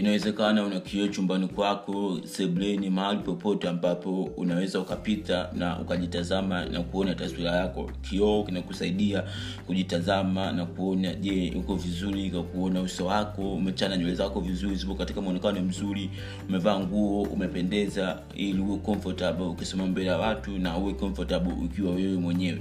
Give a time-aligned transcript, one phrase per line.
[0.00, 7.14] inawezekana una kioo chumbani kwako sebleni mahali popote ambapo unaweza ukapita na ukajitazama na kuona
[7.14, 7.90] taswira yako.
[8.02, 9.24] Kioo kinakusaidia
[9.66, 14.94] kujitazama na kuona je uko vizuri kwa kuona uso wako umechana nywele zako vizuri zipo
[14.94, 16.10] katika mwonekano mzuri
[16.48, 22.16] umevaa nguo umependeza ili uwe comfortable ukisoma mbele ya watu na uwe comfortable ukiwa wewe
[22.16, 22.60] mwenyewe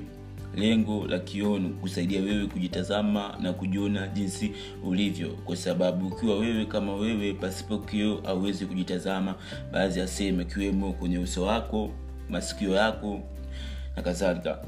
[0.55, 4.51] lengo la kioo kusaidia wewe kujitazama na kujiona jinsi
[4.83, 5.29] ulivyo.
[5.29, 9.35] Kwa sababu ukiwa wewe kama wewe pasipo kioo hauwezi kujitazama.
[9.71, 11.91] Baadhi ya sehemu ikiwemo kwenye uso wako
[12.29, 13.21] masikio yako
[13.95, 14.59] na kadhalika.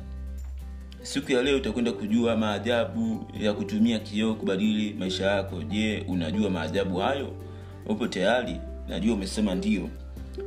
[1.01, 5.63] Siku ya leo utakwenda kujua maajabu ya kutumia kioo kubadili maisha yako.
[5.63, 7.33] Je unajua maajabu hayo?
[7.85, 8.59] Upo tayari?
[8.87, 9.89] Najua umesema ndio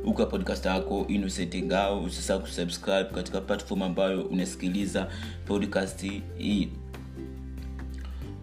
[0.05, 5.07] uka podcast yako innocent ngao usisahau kusubscribe katika platform ambayo unasikiliza
[5.45, 6.05] podcast
[6.37, 6.69] hii.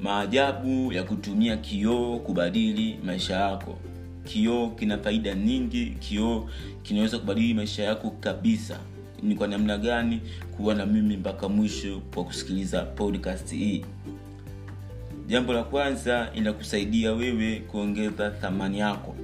[0.03, 3.79] Maajabu ya kutumia kioo kubadili maisha yako.
[4.25, 5.87] Kioo kina faida nyingi.
[5.87, 6.49] Kioo
[6.83, 8.79] kinaweza kubadili maisha yako kabisa.
[9.23, 10.21] Ni kwa namna gani
[10.57, 13.85] kuwa na mimi mpaka mwisho kwa kusikiliza podcast hii?
[15.27, 19.15] Jambo la kwanza inakusaidia wewe kuongeza thamani yako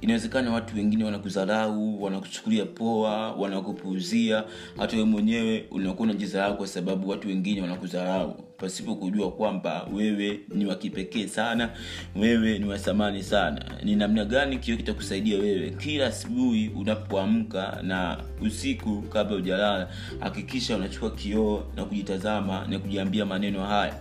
[0.00, 4.44] inawezekana watu wengine wanakudharau wanakuchukulia poa wanakupuuzia.
[4.76, 10.66] Hata wewe mwenyewe unakuwa unajizarau kwa sababu watu wengine wanakudharau pasipo kujua kwamba wewe ni
[10.66, 11.70] wa kipekee sana
[12.16, 12.78] wewe ni wa
[13.22, 13.64] sana.
[13.84, 15.70] Ni namna gani kio kitakusaidia wewe?
[15.70, 19.88] Kila asubuhi unapoamka na usiku kabla ujalala
[20.20, 23.94] hakikisha unachukua kioo na kujitazama na kujiambia maneno haya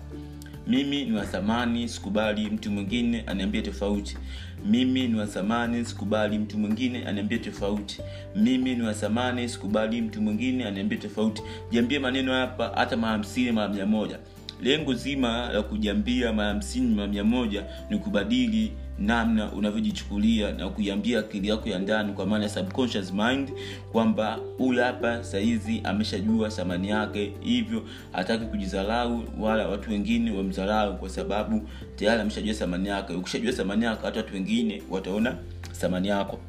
[0.67, 4.17] mimi ni wa thamani sikubali mtu mwingine aniambie tofauti.
[4.65, 8.01] Mimi ni wathamani sikubali mtu mwingine aniambie tofauti.
[8.35, 11.41] Mimi ni wa thamani sikubali mtu mwingine aniambie tofauti.
[11.71, 14.19] Jiambie maneno hapa hata mara hamsini mara mia moja.
[14.61, 21.19] Lengo zima la kujiambia mara hamsini mara mia moja ni kubadili namna unavyojichukulia na kuiambia
[21.19, 23.51] akili yako ya ndani kwa maana subconscious mind
[23.91, 31.09] kwamba huyu hapa sahizi ameshajua thamani yake hivyo hataki kujizarau wala watu wengine wamzarau kwa
[31.09, 33.13] sababu tayari ameshajua thamani yake.
[33.13, 35.37] Ukishajua thamani yako hata watu wengine wataona
[35.79, 36.39] thamani yako.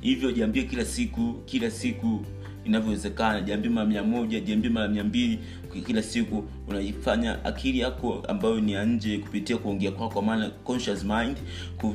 [0.00, 2.20] Hivyo jiambie kila siku kila siku
[2.64, 5.38] inavyowezekana jambi mara mia moja jambi mara mia mbili
[5.86, 11.04] kila siku unaifanya akili yako ambayo ni ya nje kupitia kuongea kwako kwa maana conscious
[11.04, 11.36] mind
[11.80, 11.94] ku,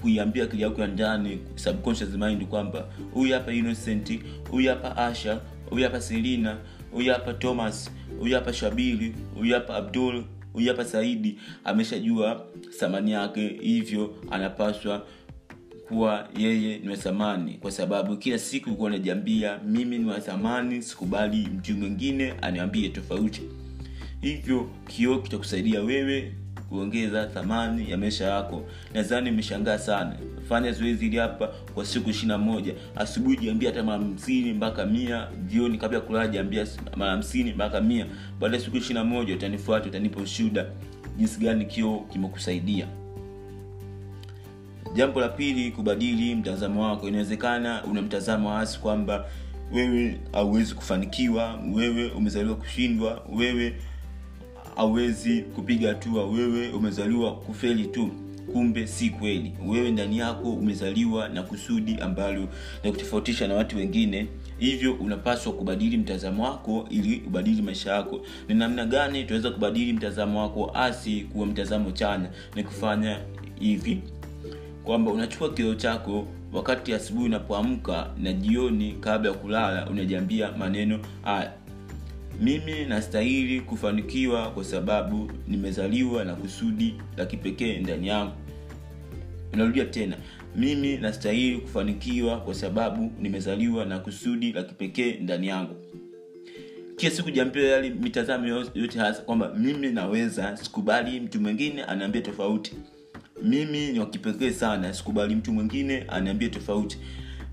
[0.00, 5.40] kuiambia akili yako ya ndani subconscious mind kwamba huyu hapa innocent huyu hapa asha
[5.70, 6.56] huyu hapa selina
[6.92, 7.90] huyu hapa thomas
[8.20, 12.46] huyu hapa shabili huyu hapa abdul huyu hapa saidi ameshajua
[12.78, 15.06] thamani yake hivyo anapaswa
[15.88, 21.74] kuwa yeye ni wathamani kwa sababu kila siku kuwa najiambia mimi ni wathamani sikubali mtu
[21.74, 23.42] mwingine aniambie tofauti.
[24.20, 26.32] Hivyo kioo kitakusaidia wewe
[26.68, 28.64] kuongeza thamani ya maisha yako.
[28.94, 30.16] Nadhani imeshangaa sana.
[30.48, 32.74] Fanya zoezi hili hapa kwa siku ishirina moja.
[32.96, 35.28] Asubuhi jiambia hata mara hamsini mpaka mia.
[35.48, 36.66] Jioni kabla kulala jiambia
[36.96, 38.06] mara hamsini mpaka mia.
[38.40, 40.66] Baada ya siku ishirina moja utanifuata utanipa ushuda
[41.16, 42.86] jinsi gani kio kimekusaidia
[44.94, 47.08] jambo la pili kubadili mtazamo wako.
[47.08, 49.24] Inawezekana una mtazamo hasi kwamba
[49.72, 53.74] wewe hauwezi kufanikiwa wewe umezaliwa kushindwa wewe
[54.76, 58.10] hauwezi kupiga hatua wewe umezaliwa kufeli tu
[58.52, 59.52] kumbe si kweli.
[59.66, 62.48] Wewe ndani yako umezaliwa na kusudi ambalo
[62.84, 64.26] na kutofautisha na watu wengine.
[64.58, 68.20] Hivyo unapaswa kubadili mtazamo wako ili ubadili maisha yako.
[68.48, 72.30] Ni namna gani tunaweza kubadili mtazamo wako asi kuwa mtazamo chanya?
[72.54, 73.18] Ni kufanya
[73.60, 74.00] hivi
[74.86, 81.52] kwamba unachukua kioo chako wakati asubuhi unapoamka na jioni kabla ya kulala unajiambia maneno haya.
[82.40, 88.32] Mimi nastahili kufanikiwa kwa sababu nimezaliwa na kusudi la kipekee ndani yangu.
[89.52, 90.16] Unarudia tena
[90.56, 95.74] mimi nastahili kufanikiwa kwa sababu nimezaliwa na kusudi la kipekee ndani yangu.
[96.96, 102.72] Kila siku jambia yali mitazamo yote hasa kwamba mimi naweza sikubali mtu mwingine anaambia tofauti
[103.42, 106.98] mimi ni wakipekee sana sikubali mtu mwingine aniambie tofauti.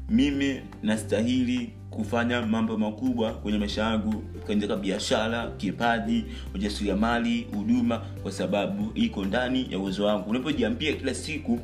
[0.10, 6.26] Mimi nastahili kufanya mambo makubwa kwenye maisha yangu katika biashara kipaji
[6.56, 10.30] ujasiriamali huduma kwa sababu iko ndani ya uwezo wangu.
[10.30, 11.60] Unapojiambia kila siku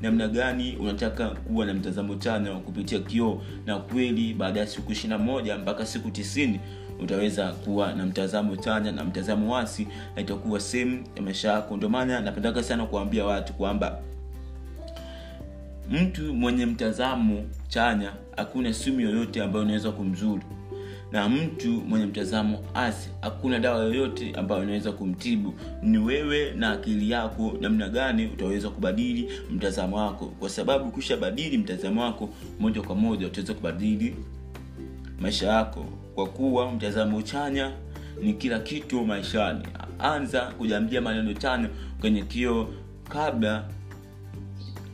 [0.00, 5.18] namna gani unataka kuwa na mtazamo chanya kupitia kioo na kweli baada ya siku ishirina
[5.18, 6.60] moja mpaka siku tisini
[7.02, 9.86] utaweza kuwa na mtazamo chanya na mtazamo wasi
[10.16, 11.76] na itakuwa sehemu ya maisha yako.
[11.76, 13.98] Ndio maana napendaga sana kuambia watu kwamba
[15.90, 20.42] mtu mwenye mtazamo chanya hakuna sumu yoyote ambayo unaweza kumzuru.
[21.12, 25.54] Na mtu mwenye mtazamo asi hakuna dawa yoyote ambayo inaweza kumtibu.
[25.82, 30.26] Ni wewe na akili yako namna gani utaweza kubadili mtazamo wako.
[30.26, 32.28] Kwa sababu kushabadili mtazamo wako
[32.60, 34.16] moja kwa moja utaweza kubadili
[35.20, 37.72] maisha yako kwa kuwa mtazamo chanya
[38.22, 39.62] ni kila kitu maishani.
[39.98, 41.68] Anza kujambia maneno chanya
[42.00, 42.68] kwenye kio
[43.08, 43.64] kabla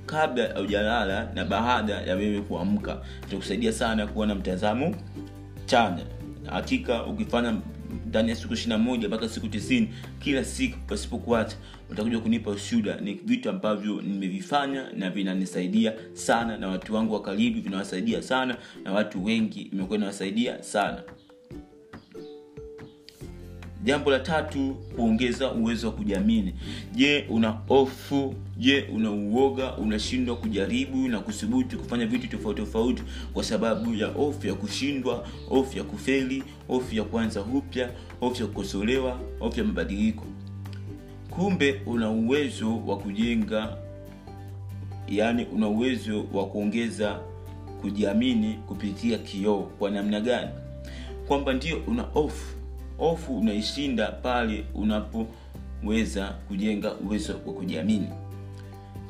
[0.07, 2.99] kabla haujalala na baada ya wewe kuamka.
[3.29, 4.95] Itakusaidia sana kuwa na mtazamo
[5.67, 6.03] chanya.
[6.51, 7.55] Hakika ukifanya
[8.09, 9.89] ndani ya siku ishirina moja mpaka siku tisini
[10.19, 11.57] kila siku pasipokuacha
[11.91, 17.61] utakuja kunipa ushuda ni vitu ambavyo nimevifanya na vinanisaidia sana na watu wangu wa karibu
[17.61, 21.03] vinawasaidia sana na watu wengi imekuwa inawasaidia sana
[23.87, 26.55] jambo la tatu kuongeza uwezo wa kujiamini.
[26.95, 28.35] Je una hofu?
[28.59, 29.77] Je una uoga?
[29.77, 33.03] Unashindwa kujaribu na kuthubutu kufanya vitu tofauti tofauti
[33.33, 37.91] kwa sababu ya hofu ya kushindwa hofu ya kufeli hofu ya kuanza upya
[38.21, 40.25] hofu ya kukosolewa hofu ya mabadiliko?
[41.31, 43.77] Kumbe una uwezo wa kujenga
[45.09, 47.21] yaani una uwezo wa kuongeza
[47.81, 49.63] kujiamini kupitia kioo.
[49.79, 50.51] Kwa namna gani?
[51.29, 52.56] Kwamba ndio una hofu
[52.99, 58.09] hofu unaishinda pale unapoweza kujenga uwezo wa kujiamini.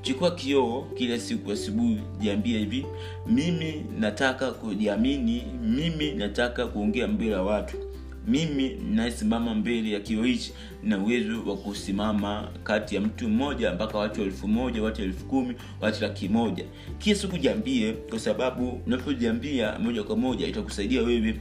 [0.02, 2.86] Chukua kioo kila siku asubuhi jiambia hivi
[3.26, 7.76] mimi nataka kujiamini mimi nataka kuongea mbele ya watu
[8.26, 10.52] mimi nayesimama mbele ya kio hichi
[10.82, 15.54] na uwezo wa kusimama kati ya mtu mmoja mpaka watu elfu moja watu elfu kumi
[15.80, 16.64] watu laki moja.
[16.98, 21.40] Kila siku jiambie kwa sababu unapojiambia moja kwa moja itakusaidia wewe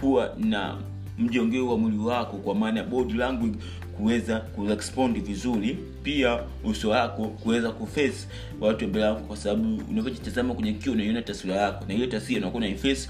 [0.00, 0.76] kuwa na
[1.18, 3.58] mjongeo wa mwili wako kwa maana body language
[3.96, 8.28] kuweza kurespond vizuri pia uso wako kuweza kuface
[8.60, 12.60] watu mbele yako kwa sababu unavyojitazama kwenye kio unaiona taswira yako na hiyo taswira unakuwa
[12.60, 13.08] naiface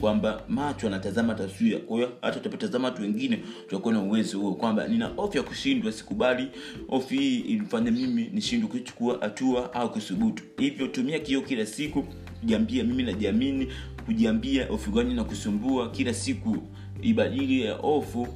[0.00, 1.78] kwamba macho anatazama taswira.
[1.78, 3.38] Kwa hiyo hata utapotazama watu wengine
[3.68, 6.48] utakuwa na uwezo huo kwamba nina ofu ya kushindwa sikubali
[6.88, 12.04] ofu hii ilifanya mimi nishindwe kuchukua hatua au kusubutu hivyo tumia kio kila siku
[12.40, 13.68] kujiambia mimi najiamini
[14.06, 16.56] kujiambia ofu gani na kusumbua kila siku
[17.02, 18.28] ibadili ya ofu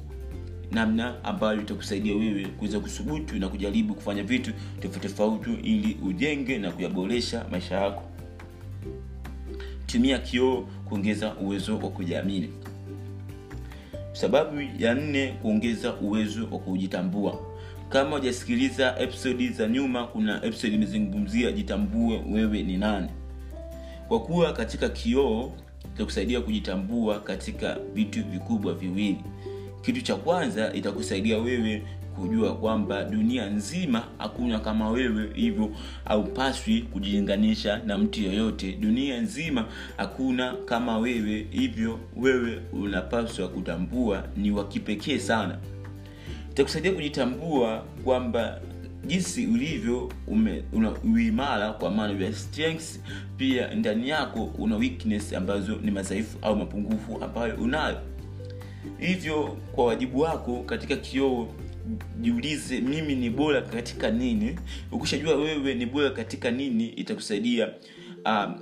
[0.71, 6.71] namna ambayo itakusaidia wewe kuweza kusubutu na kujaribu kufanya vitu tofauti tofauti ili ujenge na
[6.71, 8.03] kuyaboresha maisha yako.
[9.85, 12.49] Tumia kioo kuongeza uwezo wa kujiamini.
[14.13, 17.39] Sababu ya nne kuongeza uwezo wa kujitambua.
[17.89, 23.09] Kama ujasikiliza episodi za nyuma kuna episodi imezungumzia jitambue wewe ni nani.
[24.07, 25.51] Kwa kuwa katika kioo
[25.97, 29.17] itakusaidia kujitambua katika vitu vikubwa viwili.
[29.81, 31.83] Kitu cha kwanza itakusaidia wewe
[32.15, 35.69] kujua kwamba dunia nzima hakuna kama wewe hivyo
[36.05, 38.71] haupaswi kujilinganisha na mtu yoyote.
[38.71, 39.65] Dunia nzima
[39.97, 45.57] hakuna kama wewe hivyo wewe unapaswa kutambua ni wa kipekee sana.
[46.51, 48.59] Itakusaidia kujitambua kwamba
[49.07, 52.99] jinsi ulivyo ume, una uimara kwa maana ya strengths
[53.37, 58.01] pia ndani yako una weakness ambazo ni madhaifu au mapungufu ambayo unayo.
[58.99, 61.47] Hivyo kwa wajibu wako katika kioo
[62.21, 64.59] jiulize mimi ni bora katika nini?
[64.91, 67.69] Ukishajua wewe ni bora katika nini itakusaidia
[68.25, 68.55] um,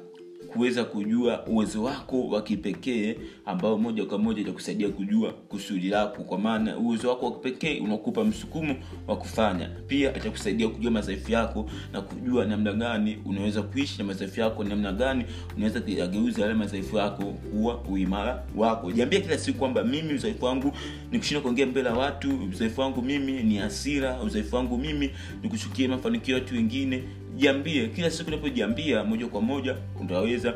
[0.56, 3.16] kuweza kujua uwezo wako wa kipekee
[3.46, 6.24] ambao moja kwa moja itakusaidia kujua kusudi lako.
[6.24, 8.76] Kwa maana uwezo wako wa kipekee unakupa msukumo
[9.08, 9.70] wa kufanya.
[9.88, 14.92] Pia atakusaidia kujua madhaifu yako na kujua namna gani unaweza kuishi na madhaifu yako namna
[14.94, 15.26] gani
[15.58, 18.92] unaweza kuyageuza yale madhaifu yako kuwa uimara wako.
[18.92, 20.72] Jiambia kila siku kwamba mimi udhaifu wangu
[21.12, 25.10] ni kushinda kuongea mbele ya watu udhaifu wangu mimi ni hasira udhaifu wangu mimi
[25.44, 27.04] ni kuchukia mafanikio ya wengine
[27.36, 30.54] jiambie kila siku unapojiambia moja kwa moja utaweza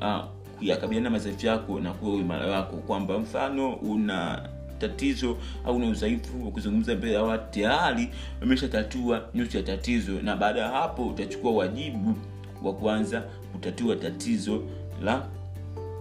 [0.00, 0.24] uh,
[0.58, 6.50] kuyakabiliana madhaifu yako na kuwa uimara wako kwamba mfano una tatizo au una udhaifu wa
[6.50, 8.08] kuzungumza mbele ya watu tayari
[8.42, 12.14] umeshatatua nusu ya tatizo na baada ya hapo utachukua wajibu
[12.62, 13.20] wa kuanza
[13.52, 14.62] kutatua tatizo
[15.04, 15.26] la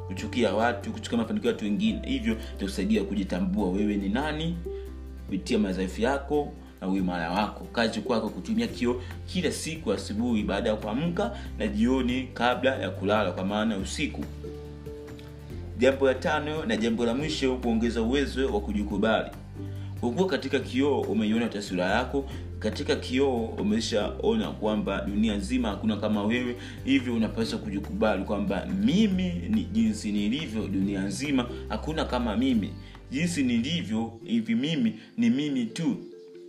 [0.07, 1.99] kuchukia watu kuchukia mafanikio ya watu wengine.
[2.07, 4.57] Hivyo itakusaidia kujitambua wewe ni nani
[5.25, 7.63] kupitia madhaifu yako na uimara wako.
[7.65, 13.31] Kazi kwako kutumia kio kila siku asubuhi baada ya kuamka na jioni kabla ya kulala
[13.31, 14.23] kwa maana usiku.
[15.77, 19.29] Jambo la tano na jambo la mwisho kuongeza uwezo wa kujikubali.
[19.99, 22.25] Kukuwa katika kioo umeiona taswira yako.
[22.59, 26.55] Katika kioo umeshaona kwamba dunia nzima hakuna kama wewe.
[26.83, 31.49] Hivyo unapaswa kujikubali kwamba mimi ni jinsi nilivyo dunia nzima.
[31.69, 32.69] Hakuna kama mimi.
[33.11, 35.97] Jinsi nilivyo hivi mimi ni mimi tu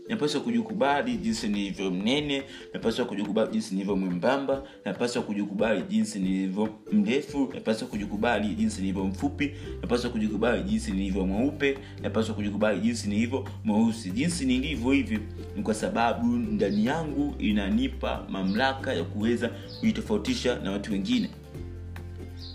[0.09, 2.43] napaswa kujikubali jinsi nilivyo mnene
[2.75, 9.53] napaswa kujikubali jinsi nilivyo mwembamba napaswa kujikubali jinsi nilivyo mrefu napaswa kujikubali jinsi nilivyo mfupi
[9.81, 14.11] napaswa kujikubali jinsi nilivyo mweupe napaswa kujikubali jinsi nilivyo mweusi.
[14.11, 15.19] Jinsi nilivyo hivi
[15.57, 21.31] ni kwa sababu ndani yangu inanipa mamlaka ya kuweza kujitofautisha na watu wengine.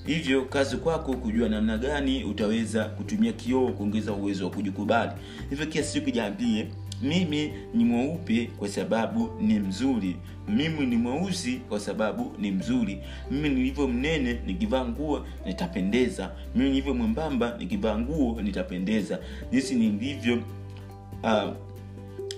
[0.05, 5.11] Hivyo kazi kwako kujua namna gani utaweza kutumia kioo kuongeza uwezo wa kujikubali.
[5.49, 6.67] Hivyo kila siku jiambie
[7.01, 10.15] mimi ni mweupe kwa sababu ni mzuri.
[10.47, 12.99] Mimi ni mweusi kwa sababu ni mzuri.
[13.31, 16.31] Mimi nilivyo mnene nikivaa nguo nitapendeza.
[16.55, 19.19] Mimi nilivyo mwembamba nikivaa nguo nitapendeza.
[19.51, 20.43] Jinsi nilivyo
[21.23, 21.53] uh,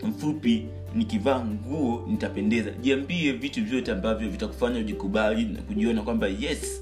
[0.07, 2.71] mfupi nikivaa nguo nitapendeza.
[2.71, 6.81] Jiambie vitu vyote ambavyo vitakufanya ujikubali na kujiona kwamba yes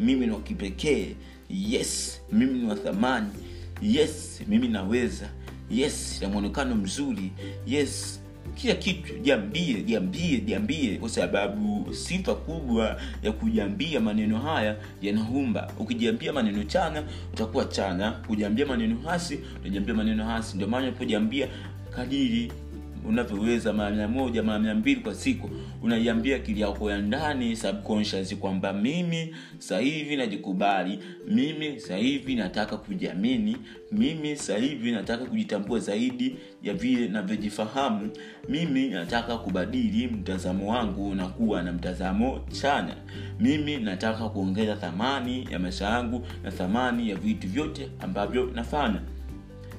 [0.00, 1.06] mimi ni wakipekee
[1.50, 3.28] yes mimi ni wa thamani.
[3.82, 5.28] Yes mimi naweza
[5.70, 7.32] yes na mwonekano mzuri.
[7.66, 8.20] Yes
[8.54, 10.96] kila kitu jiambie jiambie jiambie.
[10.96, 15.72] Kwa sababu sifa kubwa ya kujiambia maneno haya yanaumba.
[15.78, 20.56] Ukijiambia maneno chana utakuwa chana kujiambia maneno hasi utajiambia maneno hasi.
[20.56, 21.48] Ndio maana unapojiambia
[21.96, 22.52] kadiri
[23.04, 25.50] unavyoweza mara mia moja mara mia mbili kwa siku
[25.82, 33.56] unaiambia akili yako ya ndani subconscious kwamba mimi sahivi najikubali mimi sahivi nataka kujiamini
[33.92, 38.10] mimi sahivi nataka kujitambua zaidi ya vile navyojifahamu
[38.48, 42.96] mimi nataka kubadili mtazamo wangu na kuwa na mtazamo chana
[43.40, 49.00] mimi nataka kuongeza thamani ya maisha yangu na thamani ya vitu vyote ambavyo nafanya.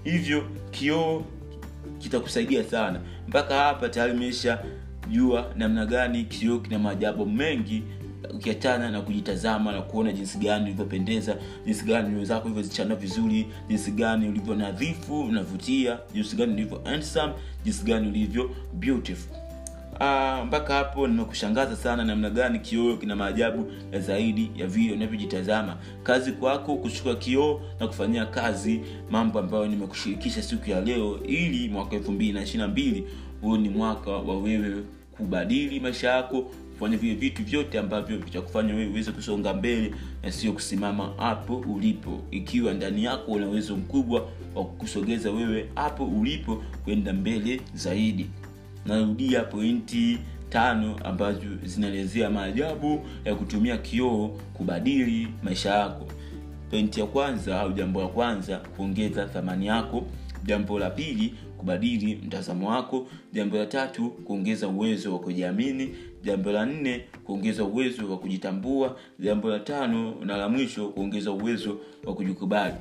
[0.04, 1.24] Hivyo kioo
[2.00, 3.01] kitakusaidia sana.
[3.27, 4.60] Mpaka hapa tayari imesha
[5.10, 7.84] jua namna gani kioo kina maajabu mengi
[8.34, 13.91] ukiachana na kujitazama na kuona jinsi gani ulivyopendeza jinsi gani nywele zako ulivyozichana vizuri jinsi
[13.91, 19.38] gani ulivyo nadhifu unavutia jinsi gani ulivyo handsome jinsi gani ulivyo beautiful
[20.00, 26.32] Uh, mpaka hapo nimekushangaza sana namna gani kioo kina maajabu zaidi ya vile unavyojitazama kazi
[26.32, 32.12] kwako kuchukua kioo na kufanyia kazi mambo ambayo nimekushirikisha siku ya leo ili mwaka elfu
[32.12, 33.08] mbili na ishiri na mbili
[33.41, 34.84] huo ni mwaka wa wewe
[35.18, 36.41] kubadili maisha yako
[36.74, 42.20] kufanya vile vitu vyote ambavyo vitakufanya wewe uweze kusonga mbele na sio kusimama hapo ulipo.
[42.32, 48.29] Ikiwa ndani yako una uwezo mkubwa wa kusogeza wewe hapo ulipo kwenda mbele zaidi
[48.86, 50.19] narudia pointi
[50.50, 56.05] tano ambazo zinaelezea maajabu ya kutumia kioo kubadili maisha yako.
[56.69, 60.05] Pointi ya kwanza au jambo la kwanza kuongeza thamani yako.
[60.45, 63.07] Jambo la pili kubadili mtazamo wako.
[63.33, 65.95] Jambo la tatu kuongeza uwezo wa kujiamini.
[66.24, 68.98] Jambo la nne kuongeza uwezo wa kujitambua.
[69.19, 72.75] Jambo la tano na la mwisho kuongeza uwezo wa kujikubali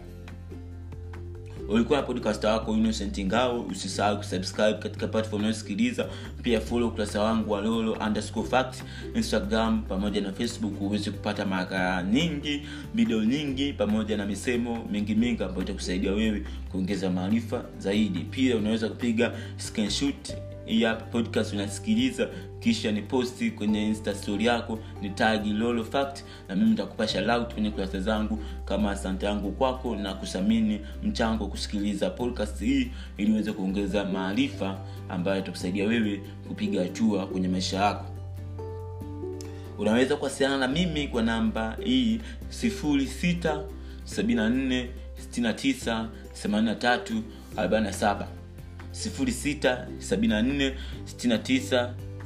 [1.69, 3.61] ulikuwa na podcast wako innocent ngao.
[3.61, 6.09] Usisahau kusubscribe katika platform unayosikiliza.
[6.43, 8.83] Pia follow ukurasa wangu wa lolo underscore fact
[9.15, 12.63] instagram pamoja na facebook uweze kupata makala nyingi
[12.95, 18.19] video nyingi pamoja na misemo mingi mingi ambayo itakusaidia wewe kuongeza maarifa zaidi.
[18.19, 20.35] Pia unaweza kupiga screenshot
[20.69, 22.29] ya podcast unasikiliza
[22.61, 27.53] kisha ni posti kwenye insta story yako ni tagi lolo fact na mimi nitakupa shoutout
[27.55, 28.39] kwenye kurasa zangu.
[28.65, 35.39] Kama asante yangu kwako na kusamini mchango kusikiliza podcast hii ili uweze kuongeza maarifa ambayo
[35.41, 38.05] itakusaidia wewe kupiga hatua kwenye maisha yako.
[39.79, 42.21] Unaweza kuwasiliana na mimi kwa namba hii
[42.63, 43.63] 06
[44.17, 44.87] 74
[45.37, 46.07] 69
[46.47, 47.21] 83
[47.57, 48.27] 47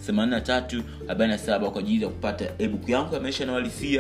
[0.09, 3.53] 0674698347 kwa ajili ya kupata ebuku yangu ya maisha na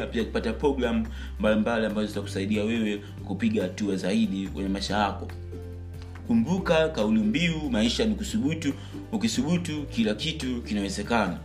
[0.06, 1.06] pia kupata programu
[1.40, 5.28] mbalimbali ambazo zitakusaidia wewe kupiga hatua zaidi kwenye maisha yako.
[6.26, 8.72] Kumbuka kauli mbiu maisha ni kusubutu
[9.12, 11.38] ukisubutu kila kitu kinawezekana